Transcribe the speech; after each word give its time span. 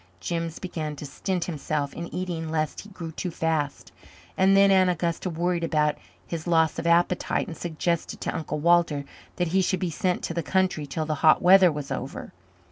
Jims 0.19 0.57
began 0.57 0.95
to 0.95 1.05
stint 1.05 1.45
himself 1.45 1.93
in 1.93 2.11
eating 2.11 2.49
lest 2.49 2.79
he 2.81 2.89
grew 2.89 3.11
too 3.11 3.29
fast. 3.29 3.91
And 4.35 4.57
then 4.57 4.71
Aunt 4.71 4.89
Augusta 4.89 5.29
worried 5.29 5.63
about 5.63 5.95
his 6.25 6.47
loss 6.47 6.79
of 6.79 6.87
appetite 6.87 7.45
and 7.45 7.55
suggested 7.55 8.19
to 8.21 8.35
Uncle 8.35 8.57
Walter 8.57 9.05
that 9.35 9.49
he 9.49 9.61
should 9.61 9.79
be 9.79 9.91
sent 9.91 10.23
to 10.23 10.33
the 10.33 10.41
country 10.41 10.87
till 10.87 11.05
the 11.05 11.13
hot 11.21 11.43
weather 11.43 11.71
was 11.71 11.91
over. 11.91 12.33